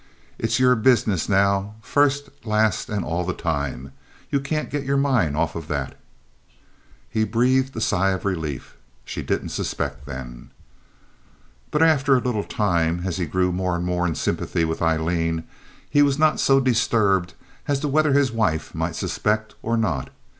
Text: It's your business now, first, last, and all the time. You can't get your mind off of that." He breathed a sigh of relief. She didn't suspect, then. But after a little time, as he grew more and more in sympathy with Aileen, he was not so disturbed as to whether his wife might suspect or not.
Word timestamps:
It's 0.39 0.59
your 0.59 0.73
business 0.75 1.29
now, 1.29 1.75
first, 1.79 2.31
last, 2.43 2.89
and 2.89 3.05
all 3.05 3.23
the 3.23 3.35
time. 3.35 3.91
You 4.31 4.39
can't 4.39 4.71
get 4.71 4.83
your 4.83 4.97
mind 4.97 5.37
off 5.37 5.53
of 5.55 5.67
that." 5.67 5.95
He 7.07 7.23
breathed 7.23 7.75
a 7.77 7.81
sigh 7.81 8.09
of 8.09 8.25
relief. 8.25 8.77
She 9.05 9.21
didn't 9.21 9.49
suspect, 9.49 10.07
then. 10.07 10.49
But 11.69 11.83
after 11.83 12.15
a 12.17 12.19
little 12.19 12.43
time, 12.43 13.03
as 13.05 13.17
he 13.17 13.27
grew 13.27 13.51
more 13.51 13.75
and 13.75 13.85
more 13.85 14.07
in 14.07 14.15
sympathy 14.15 14.65
with 14.65 14.81
Aileen, 14.81 15.43
he 15.87 16.01
was 16.01 16.17
not 16.17 16.39
so 16.39 16.59
disturbed 16.59 17.35
as 17.67 17.79
to 17.81 17.87
whether 17.87 18.13
his 18.13 18.31
wife 18.31 18.73
might 18.73 18.95
suspect 18.95 19.53
or 19.61 19.77
not. 19.77 20.09